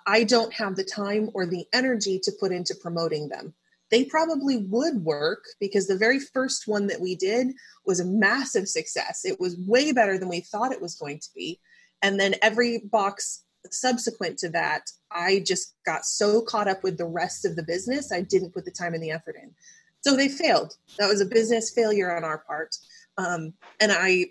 [0.06, 3.54] I don't have the time or the energy to put into promoting them
[3.90, 7.48] they probably would work because the very first one that we did
[7.84, 9.24] was a massive success.
[9.24, 11.60] It was way better than we thought it was going to be.
[12.02, 17.06] And then every box subsequent to that, I just got so caught up with the
[17.06, 19.52] rest of the business, I didn't put the time and the effort in.
[20.00, 20.74] So they failed.
[20.98, 22.76] That was a business failure on our part.
[23.16, 24.26] Um, and I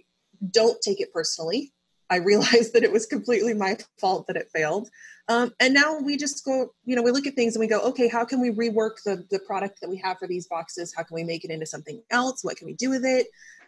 [0.51, 1.73] don't take it personally.
[2.09, 4.89] I realized that it was completely my fault that it failed.
[5.29, 7.79] Um, and now we just go, you know, we look at things and we go,
[7.81, 10.93] okay, how can we rework the, the product that we have for these boxes?
[10.95, 12.43] How can we make it into something else?
[12.43, 13.27] What can we do with it?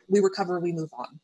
[0.09, 1.19] We recover, we move on.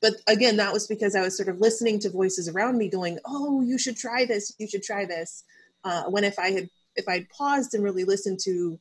[0.00, 3.18] But again, that was because I was sort of listening to voices around me going,
[3.24, 5.44] oh, you should try this, you should try this.
[5.82, 8.78] Uh, when if I had if I'd paused and really listened to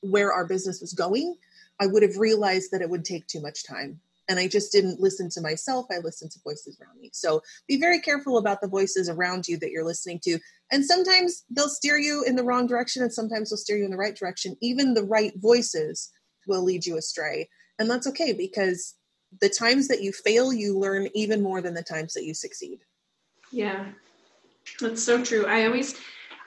[0.00, 1.36] where our business was going,
[1.80, 5.00] I would have realized that it would take too much time and I just didn't
[5.00, 5.86] listen to myself.
[5.90, 7.10] I listened to voices around me.
[7.12, 10.38] So be very careful about the voices around you that you're listening to.
[10.70, 13.90] And sometimes they'll steer you in the wrong direction, and sometimes they'll steer you in
[13.90, 14.56] the right direction.
[14.60, 16.10] Even the right voices
[16.46, 17.48] will lead you astray.
[17.78, 18.94] And that's okay because
[19.40, 22.80] the times that you fail, you learn even more than the times that you succeed.
[23.50, 23.86] Yeah,
[24.80, 25.46] that's so true.
[25.46, 25.98] I always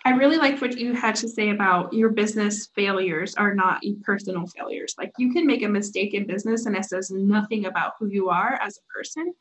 [0.04, 4.48] I really liked what you had to say about your business failures are not personal
[4.48, 4.96] failures.
[4.98, 8.30] Like you can make a mistake in business and it says nothing about who you
[8.30, 9.34] are as a person.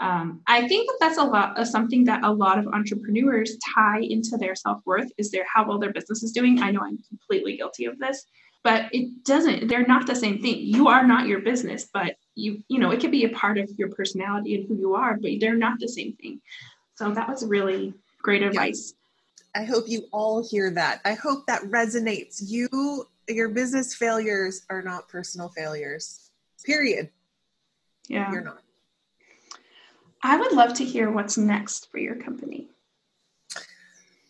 [0.00, 4.00] Um, I think that that's a lot of something that a lot of entrepreneurs tie
[4.00, 6.60] into their self worth is their how well their business is doing.
[6.60, 8.24] I know I'm completely guilty of this,
[8.64, 9.68] but it doesn't.
[9.68, 10.58] They're not the same thing.
[10.60, 13.70] You are not your business, but you you know it could be a part of
[13.78, 16.40] your personality and who you are, but they're not the same thing.
[16.96, 18.94] So that was really great advice.
[19.54, 21.00] I hope you all hear that.
[21.04, 22.42] I hope that resonates.
[22.44, 26.30] You, your business failures are not personal failures,
[26.64, 27.10] period.
[28.08, 28.30] Yeah.
[28.32, 28.60] You're not.
[30.22, 32.68] I would love to hear what's next for your company.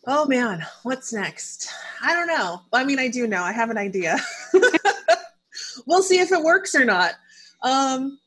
[0.07, 1.71] Oh man, what's next?
[2.03, 2.61] I don't know.
[2.73, 3.43] I mean, I do know.
[3.43, 4.19] I have an idea.
[5.87, 7.13] we'll see if it works or not.
[7.63, 8.19] Um,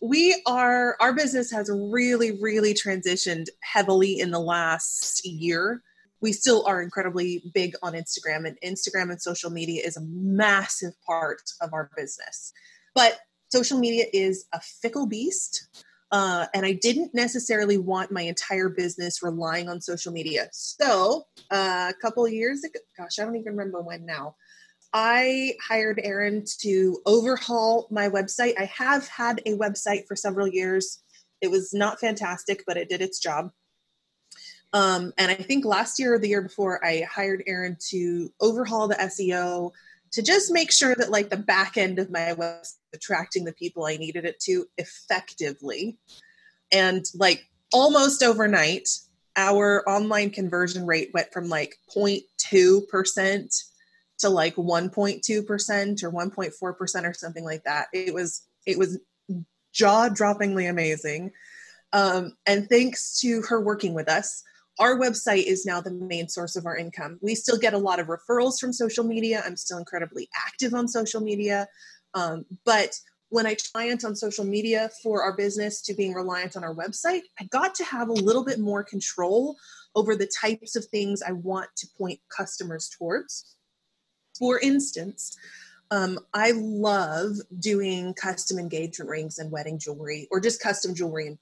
[0.00, 5.82] we are, our business has really, really transitioned heavily in the last year
[6.20, 10.92] we still are incredibly big on Instagram, and Instagram and social media is a massive
[11.06, 12.52] part of our business.
[12.94, 13.18] But
[13.50, 15.68] social media is a fickle beast.
[16.10, 20.48] Uh, and I didn't necessarily want my entire business relying on social media.
[20.52, 24.36] So, uh, a couple years ago, gosh, I don't even remember when now,
[24.92, 28.54] I hired Erin to overhaul my website.
[28.56, 31.02] I have had a website for several years.
[31.40, 33.50] It was not fantastic, but it did its job.
[34.74, 38.88] Um, and I think last year or the year before, I hired Erin to overhaul
[38.88, 39.70] the SEO,
[40.12, 43.86] to just make sure that like the back end of my website attracting the people
[43.86, 45.96] I needed it to effectively.
[46.72, 48.88] And like almost overnight,
[49.36, 53.64] our online conversion rate went from like 0.2%
[54.18, 57.88] to like 1.2% or 1.4% or something like that.
[57.92, 58.98] It was it was
[59.72, 61.32] jaw-droppingly amazing.
[61.92, 64.42] Um, and thanks to her working with us,
[64.78, 67.18] our website is now the main source of our income.
[67.22, 69.42] We still get a lot of referrals from social media.
[69.44, 71.68] I'm still incredibly active on social media.
[72.14, 76.64] Um, but when I client on social media for our business to being reliant on
[76.64, 79.56] our website, I got to have a little bit more control
[79.94, 83.56] over the types of things I want to point customers towards.
[84.38, 85.36] For instance,
[85.90, 91.38] um, I love doing custom engagement rings and wedding jewelry, or just custom jewelry,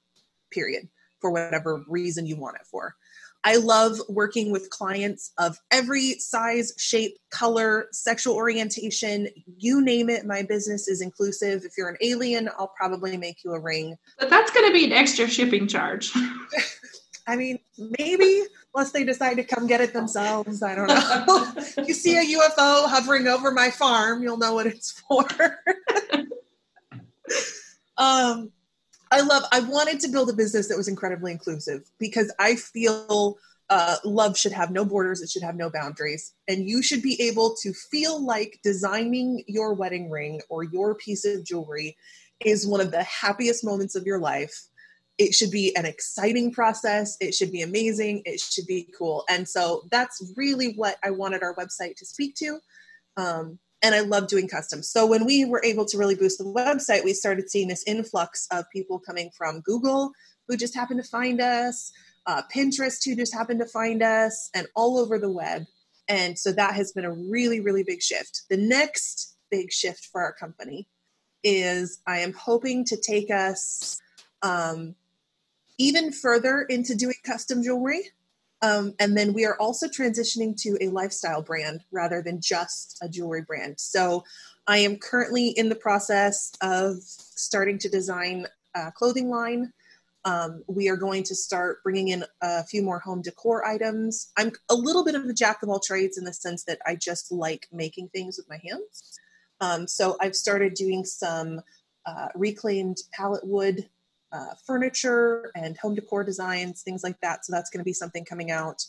[0.51, 0.87] period,
[1.19, 2.95] for whatever reason you want it for.
[3.45, 9.27] I love working with clients of every size, shape, color, sexual orientation,
[9.57, 10.25] you name it.
[10.25, 11.65] My business is inclusive.
[11.65, 13.97] If you're an alien, I'll probably make you a ring.
[14.19, 16.11] But that's going to be an extra shipping charge.
[17.27, 17.59] I mean,
[17.99, 20.63] maybe unless they decide to come get it themselves.
[20.63, 21.53] I don't know.
[21.87, 25.25] you see a UFO hovering over my farm, you'll know what it's for.
[27.97, 28.51] um,
[29.13, 33.37] I love, I wanted to build a business that was incredibly inclusive because I feel
[33.69, 36.33] uh, love should have no borders, it should have no boundaries.
[36.47, 41.25] And you should be able to feel like designing your wedding ring or your piece
[41.25, 41.95] of jewelry
[42.43, 44.65] is one of the happiest moments of your life.
[45.19, 47.15] It should be an exciting process.
[47.21, 48.23] It should be amazing.
[48.25, 49.25] It should be cool.
[49.29, 52.57] And so that's really what I wanted our website to speak to.
[53.15, 54.81] Um, and I love doing custom.
[54.81, 58.47] So when we were able to really boost the website, we started seeing this influx
[58.49, 60.11] of people coming from Google
[60.47, 61.91] who just happened to find us,
[62.25, 65.63] uh, Pinterest who just happened to find us, and all over the web.
[66.07, 68.43] And so that has been a really, really big shift.
[68.49, 70.87] The next big shift for our company
[71.43, 73.99] is I am hoping to take us
[74.41, 74.95] um,
[75.77, 78.11] even further into doing custom jewelry.
[78.63, 83.09] Um, and then we are also transitioning to a lifestyle brand rather than just a
[83.09, 83.75] jewelry brand.
[83.77, 84.23] So
[84.67, 89.73] I am currently in the process of starting to design a clothing line.
[90.23, 94.31] Um, we are going to start bringing in a few more home decor items.
[94.37, 96.95] I'm a little bit of a jack of all trades in the sense that I
[96.95, 99.19] just like making things with my hands.
[99.59, 101.59] Um, so I've started doing some
[102.05, 103.89] uh, reclaimed pallet wood
[104.33, 107.45] uh, furniture and home decor designs, things like that.
[107.45, 108.83] So that's going to be something coming out.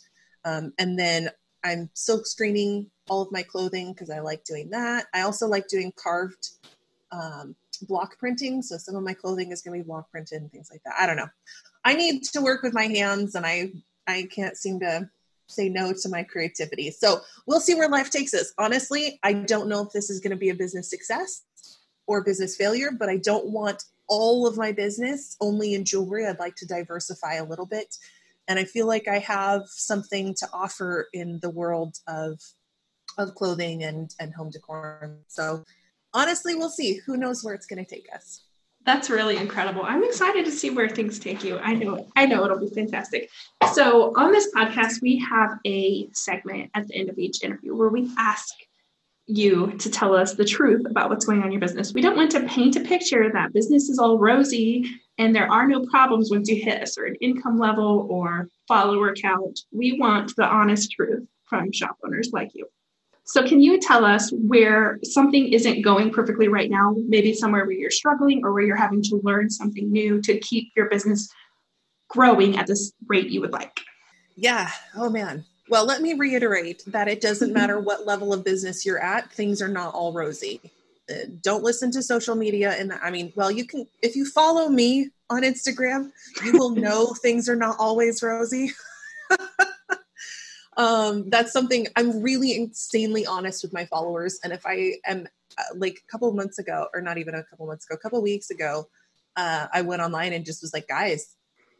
[0.45, 1.31] Um, and then
[1.63, 5.07] I'm silk screening all of my clothing because I like doing that.
[5.15, 6.51] I also like doing carved
[7.13, 8.63] um, block printing.
[8.63, 10.95] So some of my clothing is going to be block printed and things like that.
[10.99, 11.29] I don't know.
[11.85, 13.73] I need to work with my hands and I
[14.07, 15.09] I can't seem to
[15.47, 16.91] say no to my creativity.
[16.91, 18.53] So we'll see where life takes us.
[18.59, 21.43] Honestly, I don't know if this is going to be a business success
[22.07, 26.27] or business failure, but I don't want all of my business only in jewelry.
[26.27, 27.97] I'd like to diversify a little bit.
[28.49, 32.39] And I feel like I have something to offer in the world of
[33.17, 35.19] of clothing and, and home decor.
[35.29, 35.65] So
[36.13, 37.01] honestly, we'll see.
[37.07, 38.45] Who knows where it's going to take us.
[38.85, 39.83] That's really incredible.
[39.83, 41.59] I'm excited to see where things take you.
[41.59, 43.31] I know I know it'll be fantastic.
[43.73, 47.89] So, on this podcast, we have a segment at the end of each interview where
[47.89, 48.53] we ask
[49.27, 51.95] you to tell us the truth about what's going on in your business.
[51.95, 54.85] We don't want to paint a picture that business is all rosy
[55.19, 59.61] and there are no problems once you hit a certain income level or follower count.
[59.73, 62.67] We want the honest truth from shop owners like you.
[63.27, 66.95] So, can you tell us where something isn't going perfectly right now?
[67.09, 70.73] Maybe somewhere where you're struggling or where you're having to learn something new to keep
[70.77, 71.31] your business
[72.11, 73.81] growing at this rate you would like?
[74.37, 74.71] Yeah.
[74.95, 75.47] Oh, man.
[75.69, 79.63] Well, let me reiterate that it doesn't matter what level of business you're at, things
[79.63, 80.61] are not all rosy.
[81.09, 82.73] Uh, don't listen to social media.
[82.73, 86.13] And I mean, well, you can, if you follow me on Instagram,
[86.45, 88.73] you will know things are not always rosy.
[90.77, 94.41] um, that's something I'm really insanely honest with my followers.
[94.45, 97.67] And if I am uh, like a couple months ago, or not even a couple
[97.67, 98.89] months ago, a couple weeks ago,
[99.37, 101.37] uh, I went online and just was like, guys,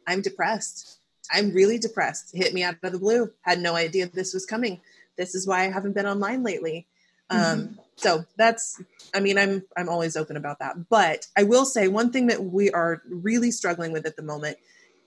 [0.07, 0.99] I'm depressed.
[1.31, 2.31] I'm really depressed.
[2.33, 3.31] Hit me out of the blue.
[3.41, 4.81] Had no idea this was coming.
[5.17, 6.87] This is why I haven't been online lately.
[7.29, 7.73] Um, mm-hmm.
[7.95, 8.81] so that's,
[9.13, 10.89] I mean, I'm I'm always open about that.
[10.89, 14.57] But I will say one thing that we are really struggling with at the moment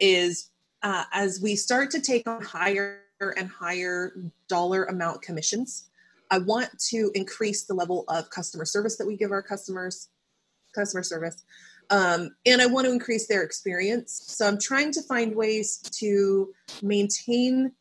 [0.00, 0.50] is
[0.82, 4.12] uh, as we start to take on higher and higher
[4.48, 5.84] dollar amount commissions.
[6.30, 10.08] I want to increase the level of customer service that we give our customers,
[10.74, 11.42] customer service.
[11.90, 14.22] Um, and I want to increase their experience.
[14.26, 17.72] So I'm trying to find ways to maintain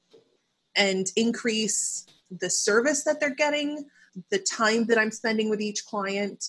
[0.76, 3.86] and increase the service that they're getting,
[4.32, 6.46] the time that I'm spending with each client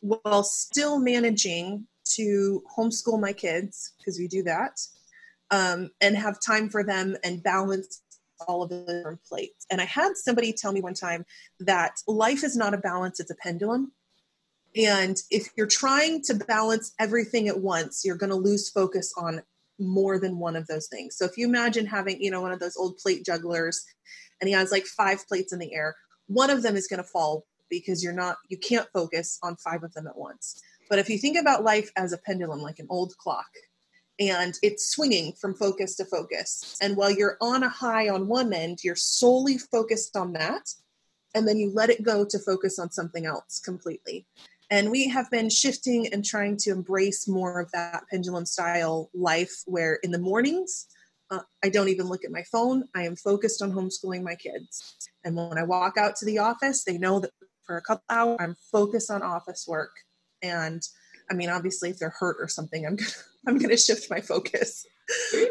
[0.00, 4.78] while still managing to homeschool my kids because we do that
[5.50, 8.02] um, and have time for them and balance
[8.46, 9.66] all of the different plates.
[9.70, 11.24] And I had somebody tell me one time
[11.60, 13.92] that life is not a balance, it's a pendulum.
[14.76, 19.42] And if you're trying to balance everything at once, you're going to lose focus on
[19.78, 21.16] more than one of those things.
[21.16, 23.84] So if you imagine having, you know, one of those old plate jugglers
[24.40, 25.96] and he has like five plates in the air,
[26.26, 29.82] one of them is going to fall because you're not, you can't focus on five
[29.82, 30.60] of them at once.
[30.88, 33.46] But if you think about life as a pendulum, like an old clock,
[34.20, 36.76] and it's swinging from focus to focus.
[36.82, 40.68] And while you're on a high on one end, you're solely focused on that.
[41.34, 44.26] And then you let it go to focus on something else completely.
[44.70, 49.62] And we have been shifting and trying to embrace more of that pendulum style life
[49.66, 50.86] where in the mornings,
[51.30, 52.84] uh, I don't even look at my phone.
[52.94, 54.96] I am focused on homeschooling my kids.
[55.24, 57.30] And when I walk out to the office, they know that
[57.66, 59.92] for a couple hours, I'm focused on office work.
[60.42, 60.82] And
[61.30, 63.10] I mean, obviously, if they're hurt or something, I'm gonna
[63.46, 64.86] I'm gonna shift my focus.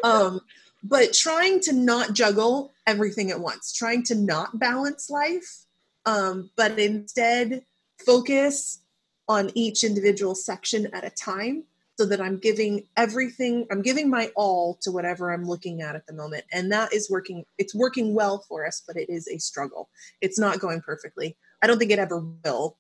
[0.04, 0.42] Um,
[0.84, 5.66] but trying to not juggle everything at once, trying to not balance life,
[6.06, 7.64] um, but instead
[8.06, 8.84] focus
[9.28, 11.64] on each individual section at a time
[11.98, 16.06] so that I'm giving everything, I'm giving my all to whatever I'm looking at at
[16.06, 16.46] the moment.
[16.52, 19.90] And that is working, it's working well for us, but it is a struggle.
[20.22, 21.36] It's not going perfectly.
[21.62, 22.78] I don't think it ever will.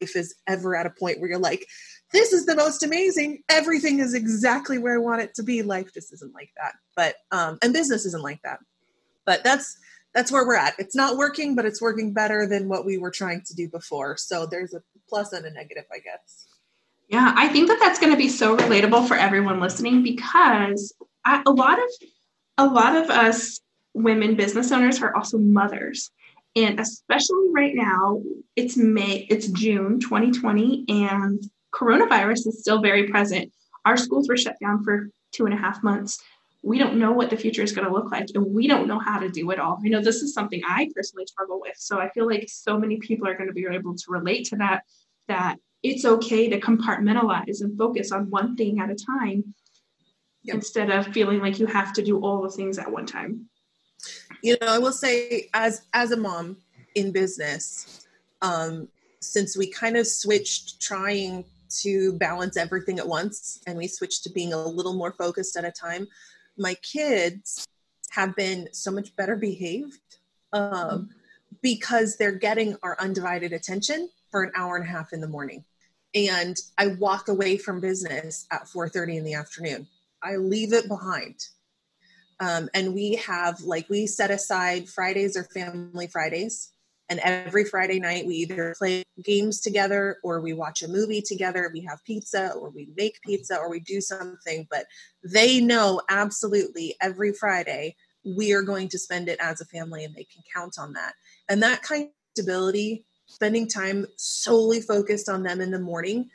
[0.00, 1.66] Life is ever at a point where you're like,
[2.12, 3.42] this is the most amazing.
[3.48, 5.62] Everything is exactly where I want it to be.
[5.62, 6.74] Life just isn't like that.
[6.96, 8.60] But um, and business isn't like that.
[9.24, 9.76] But that's
[10.14, 10.74] that's where we're at.
[10.78, 14.16] It's not working, but it's working better than what we were trying to do before.
[14.16, 16.46] So there's a plus and a negative, I guess.
[17.08, 20.94] Yeah, I think that that's going to be so relatable for everyone listening because
[21.24, 21.88] I, a lot of
[22.58, 23.60] a lot of us
[23.94, 26.10] women business owners are also mothers.
[26.54, 28.22] And especially right now,
[28.56, 31.42] it's May, it's June 2020, and
[31.74, 33.52] coronavirus is still very present.
[33.86, 36.22] Our schools were shut down for two and a half months.
[36.62, 39.00] We don't know what the future is going to look like, and we don't know
[39.00, 39.80] how to do it all.
[39.84, 41.76] I know this is something I personally struggle with.
[41.76, 44.56] So I feel like so many people are going to be able to relate to
[44.56, 44.82] that,
[45.26, 49.54] that it's okay to compartmentalize and focus on one thing at a time
[50.42, 50.56] yep.
[50.56, 53.48] instead of feeling like you have to do all the things at one time.
[54.42, 56.56] You know, I will say as as a mom
[56.94, 58.06] in business,
[58.40, 58.88] um,
[59.20, 61.44] since we kind of switched trying
[61.80, 65.64] to balance everything at once and we switched to being a little more focused at
[65.64, 66.06] a time
[66.56, 67.66] my kids
[68.10, 70.18] have been so much better behaved
[70.52, 71.10] um,
[71.62, 75.64] because they're getting our undivided attention for an hour and a half in the morning.
[76.14, 79.86] And i walk away from business at 4.30 in the afternoon.
[80.22, 81.36] I leave it behind.
[82.38, 86.72] Um, and we have like we set aside fridays or family fridays
[87.08, 91.70] and every Friday night, we either play games together or we watch a movie together.
[91.72, 94.66] We have pizza or we make pizza or we do something.
[94.70, 94.86] But
[95.22, 100.14] they know absolutely every Friday we are going to spend it as a family and
[100.14, 101.14] they can count on that.
[101.48, 106.30] And that kind of stability, spending time solely focused on them in the morning,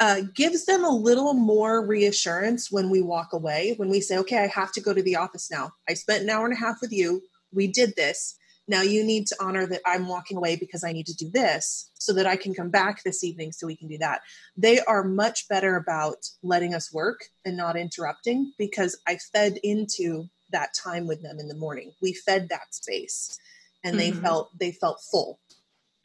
[0.00, 4.38] uh, gives them a little more reassurance when we walk away, when we say, okay,
[4.38, 5.72] I have to go to the office now.
[5.88, 7.22] I spent an hour and a half with you.
[7.52, 11.06] We did this now you need to honor that I'm walking away because I need
[11.06, 13.98] to do this so that I can come back this evening so we can do
[13.98, 14.22] that.
[14.56, 20.28] They are much better about letting us work and not interrupting because I fed into
[20.50, 21.92] that time with them in the morning.
[22.00, 23.38] We fed that space
[23.82, 23.98] and mm-hmm.
[23.98, 25.38] they felt they felt full.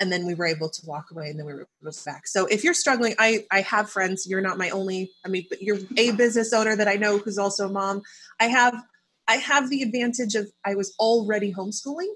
[0.02, 1.68] And then we were able to walk away and then we were
[2.06, 2.26] back.
[2.26, 5.62] So if you're struggling, I I have friends, you're not my only, I mean, but
[5.62, 8.02] you're a business owner that I know who's also a mom.
[8.40, 8.76] I have
[9.28, 12.14] I have the advantage of I was already homeschooling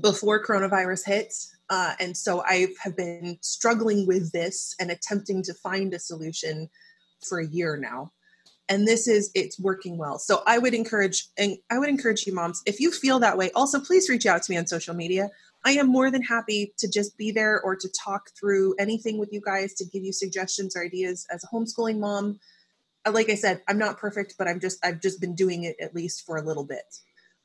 [0.00, 1.34] before coronavirus hit.
[1.68, 6.68] Uh, and so I have been struggling with this and attempting to find a solution
[7.28, 8.12] for a year now.
[8.68, 10.18] And this is it's working well.
[10.18, 13.50] So I would encourage and I would encourage you moms, if you feel that way,
[13.54, 15.30] also please reach out to me on social media.
[15.64, 19.32] I am more than happy to just be there or to talk through anything with
[19.32, 22.38] you guys to give you suggestions or ideas as a homeschooling mom.
[23.04, 25.76] Uh, like I said, I'm not perfect, but I'm just I've just been doing it
[25.80, 26.84] at least for a little bit.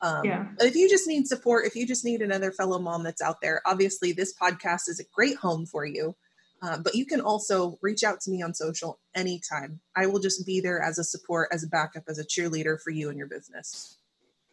[0.02, 0.47] Um, yeah.
[0.60, 3.62] If you just need support, if you just need another fellow mom that's out there,
[3.66, 6.16] obviously this podcast is a great home for you.
[6.64, 9.80] Uh, but you can also reach out to me on social anytime.
[9.95, 12.91] I will just be there as a support, as a backup, as a cheerleader for
[12.91, 13.97] you and your business.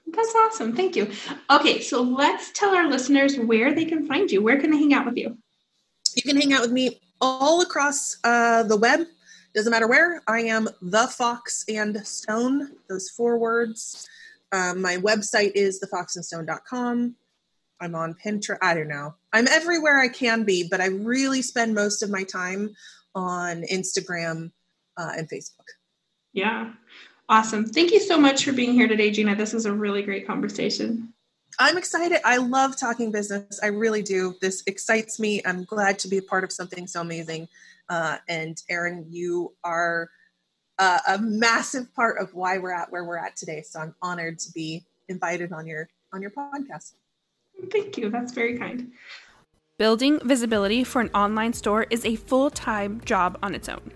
[0.06, 0.74] That's awesome.
[0.74, 1.10] Thank you.
[1.50, 4.42] Okay, so let's tell our listeners where they can find you.
[4.42, 5.36] Where can they hang out with you?
[6.14, 9.00] You can hang out with me all across uh, the web.
[9.54, 10.22] Doesn't matter where.
[10.26, 12.70] I am the Fox and Stone.
[12.88, 14.08] Those four words.
[14.52, 17.14] Um, my website is thefoxandstone.com.
[17.80, 18.58] I'm on Pinterest.
[18.62, 19.14] I don't know.
[19.32, 22.70] I'm everywhere I can be, but I really spend most of my time
[23.14, 24.50] on Instagram
[24.96, 25.66] uh, and Facebook.
[26.32, 26.72] Yeah.
[27.28, 27.66] Awesome.
[27.66, 29.36] Thank you so much for being here today, Gina.
[29.36, 31.12] This is a really great conversation.
[31.58, 32.20] I'm excited.
[32.24, 33.60] I love talking business.
[33.62, 34.34] I really do.
[34.40, 35.42] This excites me.
[35.44, 37.48] I'm glad to be a part of something so amazing.
[37.88, 40.08] Uh, and Erin, you are
[40.78, 43.62] uh, a massive part of why we're at where we're at today.
[43.62, 46.92] So I'm honored to be invited on your on your podcast.
[47.70, 48.10] Thank you.
[48.10, 48.92] That's very kind.
[49.78, 53.92] Building visibility for an online store is a full time job on its own.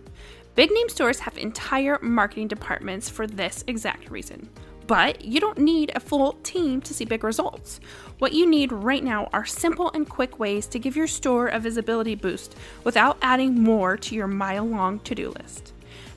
[0.55, 4.49] Big name stores have entire marketing departments for this exact reason.
[4.87, 7.81] But you don't need a full team to see big results.
[8.19, 11.59] What you need right now are simple and quick ways to give your store a
[11.59, 15.72] visibility boost without adding more to your mile long to do list.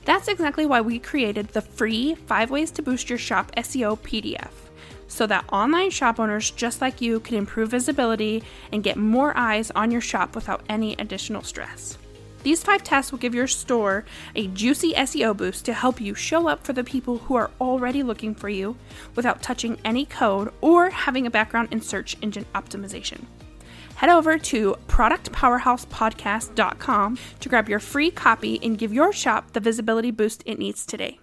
[0.06, 4.52] That's exactly why we created the free 5 Ways to Boost Your Shop SEO PDF
[5.08, 9.72] so that online shop owners just like you can improve visibility and get more eyes
[9.72, 11.98] on your shop without any additional stress.
[12.44, 14.04] These five tests will give your store
[14.36, 18.04] a juicy SEO boost to help you show up for the people who are already
[18.04, 18.76] looking for you
[19.16, 23.24] without touching any code or having a background in search engine optimization.
[23.96, 30.10] Head over to productpowerhousepodcast.com to grab your free copy and give your shop the visibility
[30.10, 31.20] boost it needs today.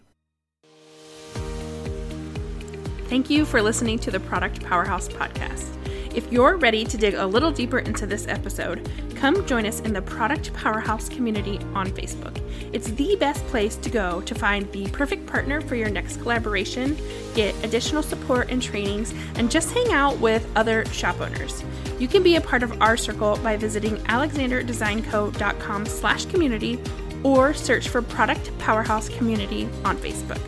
[3.09, 5.82] Thank you for listening to the Product Powerhouse podcast.
[6.13, 9.93] If you're ready to dig a little deeper into this episode, come join us in
[9.93, 12.39] the Product Powerhouse community on Facebook.
[12.71, 16.95] It's the best place to go to find the perfect partner for your next collaboration,
[17.33, 21.63] get additional support and trainings, and just hang out with other shop owners.
[21.97, 26.79] You can be a part of our circle by visiting alexanderdesignco.com slash community
[27.23, 30.41] or search for Product Powerhouse Community on Facebook.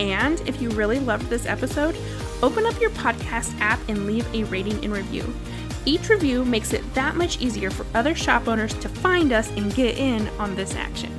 [0.00, 1.96] And if you really loved this episode,
[2.42, 5.24] open up your podcast app and leave a rating and review.
[5.84, 9.74] Each review makes it that much easier for other shop owners to find us and
[9.74, 11.16] get in on this action.